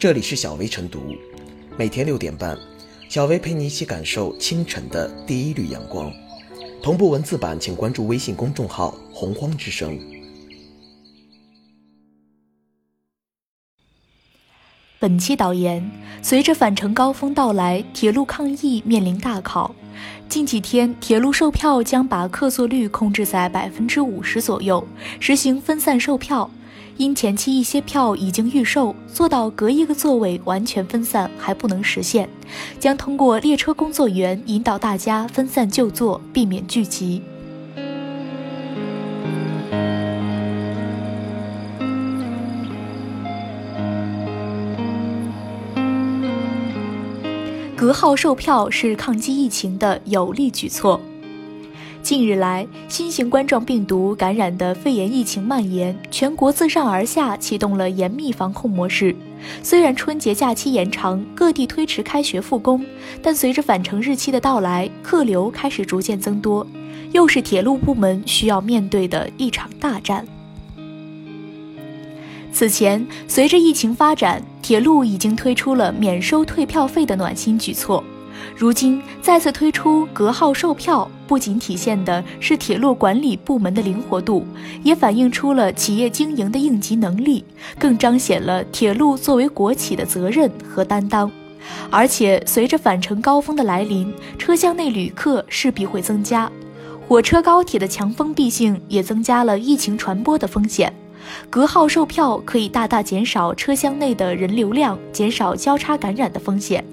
[0.00, 1.14] 这里是小薇晨读，
[1.76, 2.56] 每天六点半，
[3.10, 6.10] 小薇陪你一起感受清晨的第一缕阳光。
[6.82, 10.00] 同步文字版，请关注微信公众号“洪荒之声”。
[14.98, 15.90] 本期导言：
[16.22, 19.74] 随着返程高峰到来，铁路抗疫面临大考。
[20.30, 24.82] 近几天，铁路售票将把客座率控制在百分之五十左右，
[25.20, 26.50] 实行分散售票。
[27.00, 32.28] 因前期一些票已经预售，做到隔一个座位完全分散还不能实现，
[32.78, 37.22] 将通过列车工作员引导大家分散就座，避免聚集。
[47.74, 51.00] 隔号售票是抗击疫情的有力举措。
[52.02, 59.14] 近日来，新型冠状病毒感染的肺炎疫情蔓延，全国自上而下启动了严密防控模式。
[59.62, 62.84] 虽然春节假期延长，各地推迟开学复工，
[63.22, 66.66] 但随着返程日期的到来，客流开始逐渐增多，
[67.12, 70.26] 又是铁路部门需要面对的一场大战。
[72.52, 78.02] 此前，随着疫情发展，铁路已经推出了免收退票费的暖心举措。
[78.56, 84.46] 如今再次推出隔号售票，不仅体现的是铁路管理部门的灵活度，
[84.82, 87.44] 也反映出了企业经营的应急能力，
[87.78, 91.30] 更彰显了铁路作为国企的责任和担当。
[91.90, 96.50] 而且，随着返程高峰的来临，车厢内旅客势必会增加，
[97.06, 100.92] 火车、高铁的强封闭性也增加了疫情传播的风险。
[101.48, 106.84] 隔号售票可以大大减少车厢内的人流量，减少交叉感染的风险。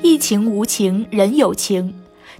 [0.00, 1.92] 疫情无情，人有情。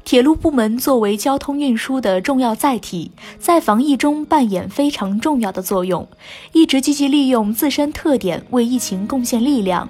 [0.05, 6.07] 铁路部门作为交通运输的重要载体，在防疫中扮演非常重要的作用，
[6.53, 9.89] 一直积极利用自身特点为疫情贡献力量，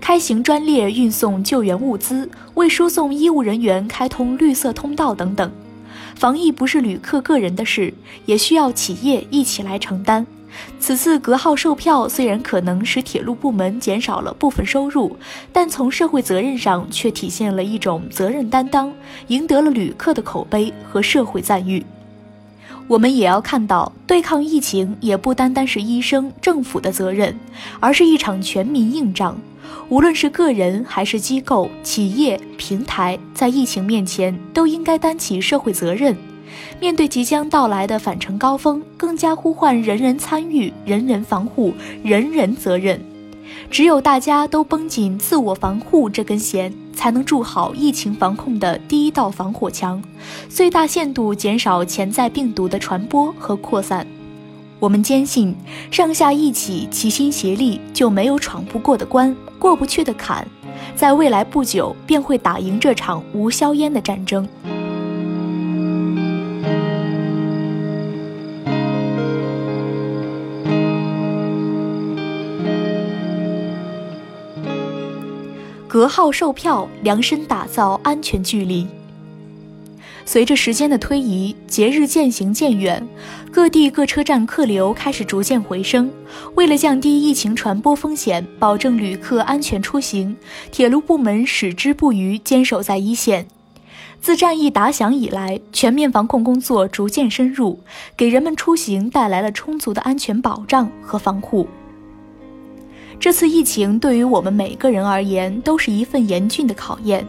[0.00, 5.50] 开行专列运送救援物资，为输送医务人员开通绿色通道等等。
[6.14, 7.92] 防疫不是旅客个人的事，
[8.24, 10.24] 也需要企业一起来承担。
[10.78, 15.16] 此次隔号售票虽然可能使铁路部门减少了部分收入，
[15.52, 18.92] 但从社会责任上却体现了一种责任担当，
[19.28, 21.84] 赢得了旅客的口碑和社会赞誉。
[22.86, 27.34] 我们也要看到，对抗疫情也不单单是医生、政府的责任，
[27.80, 29.38] 而是一场全民硬仗。
[29.88, 36.14] 无论是个人还是机构、企业、平台，在疫情面前都应该担起社会责任。
[36.80, 41.72] 面对即将到来的返程高峰，更加呼唤人人参与、人人防护、
[42.02, 43.00] 人人责任。
[43.70, 50.02] 只有大家都绷紧自我防护这根弦，才能筑好疫情防控的第一道防火墙，
[50.48, 54.06] 最大限度减少潜在病毒的传播和扩散。
[54.80, 55.54] 我们坚信，
[55.90, 60.46] 上下一起齐心协力，就没有闯不过的关、过不去的坎，
[60.94, 64.46] 在未来不久便会打赢这场无硝烟的战争。
[75.94, 78.84] 隔号售票，量身打造安全距离。
[80.24, 83.06] 随着时间的推移，节日渐行渐远，
[83.52, 86.10] 各地各车站客流开始逐渐回升。
[86.56, 90.36] 为了降低疫情传播风险，保证旅客安全出行，
[90.72, 93.46] 铁路部门矢志不渝，坚守在一线。
[94.20, 97.78] 自战役打响以来，全面防控工作逐渐深入，
[98.16, 101.68] 给人们出行带来了充足的安全保障和防护。
[103.18, 107.26] 这次疫情对于我们每个人而言都是一份严峻的考验，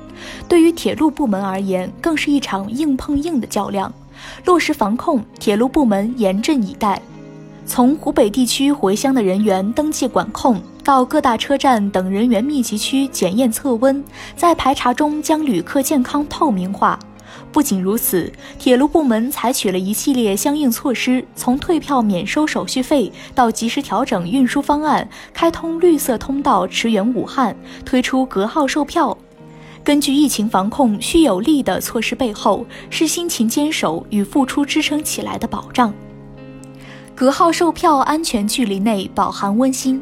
[0.47, 3.91] 对于铁路部门而言更是一场硬碰硬的较量。
[4.45, 7.01] 落实防控，铁路部门严阵以待。
[7.66, 14.03] 从湖北地区回乡的人员登记管控，到各大车站等人员密集区检验测温，
[14.35, 17.00] 在排查中将旅客健康透明化。
[17.51, 27.56] 不仅如此，铁路部门采取了一系列相应措施，从退票免收手续费到及时调整运输方案，开通绿色通道驰援武汉，
[27.86, 29.18] 推出隔号售票。
[29.83, 35.94] 根据疫情防控需有力的措施背后，是辛勤坚守与付出支撑起来的保障。
[37.13, 40.01] 隔号售票安全距离内饱含温馨，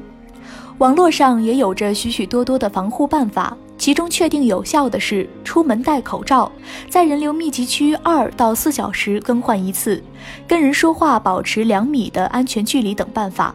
[0.77, 3.55] 网络上也有着许许多多的防护办法。
[3.83, 6.49] 其中确定有效的是出门戴口罩，
[6.89, 10.01] 在人流密集区二到四小时更换一次，
[10.47, 13.53] 跟人说话保持两米的安全距离等办法。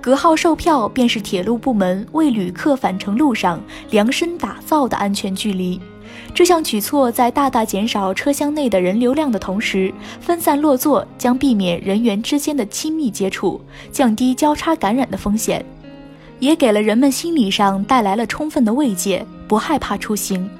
[0.00, 5.80] 隔号售票便是铁路部门为旅客返程路上量身打造的安全距离。
[6.34, 13.60] 这项举措在大大减少车厢内的人流量的同时，分散落座，将避免人员之间的亲密接触，
[13.92, 15.64] 降低交叉感染的风险。
[16.40, 20.50] 也给了人们心理上带来了充分的慰藉，不害怕出行。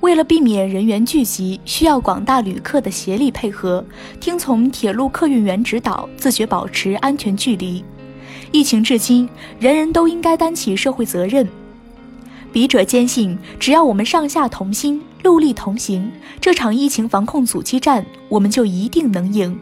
[0.00, 3.84] 为了避免人员聚集，需要广大旅客的协力配合，
[4.20, 7.84] 听从铁路客运员指导，自觉保持安全距离。
[8.52, 11.48] 疫情至今，人人都应该担起社会责任。
[12.52, 16.10] 笔者坚信，只要我们上下同心，戮力同行，
[16.40, 19.58] 这场疫情防控阻击战，我们就一定能赢。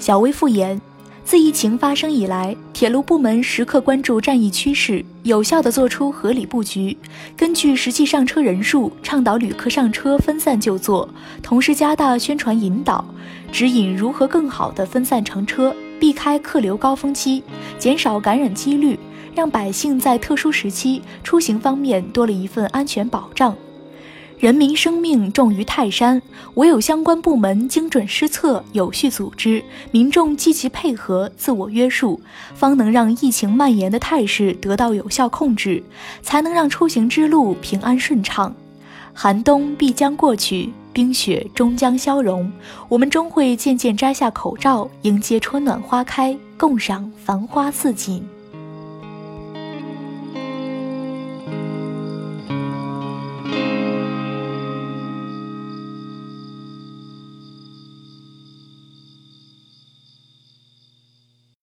[0.00, 0.80] 小薇复言，
[1.24, 6.96] 自疫情发生以来，铁路部门时刻关注战役趋势，有效地做出合理布局，
[7.36, 11.06] 根据实际上车人数，倡导旅客上车分散就坐，
[11.42, 13.04] 同时加大宣传引导，
[13.52, 17.42] 指引如何更好地分散乘车，避开客流高峰期，
[17.78, 18.98] 减少感染几率，
[19.34, 23.54] 让百姓在特殊时期出行方面多了一份安全保障。
[24.40, 26.22] 人民生命重于泰山，
[26.54, 32.18] 唯有相关部门精准施策、有序组织，民众积极配合、自我约束，
[32.54, 35.82] 方能让疫情蔓延的态势得到有效控制，
[36.22, 38.54] 才能让出行之路平安顺畅。
[39.12, 42.50] 寒冬必将过去，冰雪终将消融，
[42.88, 48.26] 我们终会渐渐摘下口罩，迎接春暖花开，共赏繁花似锦。